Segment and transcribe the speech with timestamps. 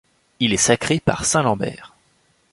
[0.39, 1.93] Il est sacré par saint Lantbert.